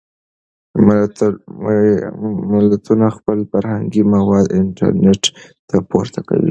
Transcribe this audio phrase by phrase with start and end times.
[2.53, 5.23] ملتونه خپل فرهنګي مواد انټرنټ
[5.69, 6.39] ته پورته کوي.